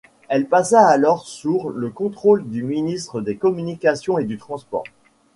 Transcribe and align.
Elle 0.29 0.47
passa 0.47 0.87
alors 0.87 1.27
sour 1.27 1.69
le 1.69 1.91
contrôle 1.91 2.49
du 2.49 2.63
ministère 2.63 3.21
des 3.21 3.35
Communications 3.37 4.17
et 4.17 4.23
du 4.25 4.39
transport. 4.39 4.83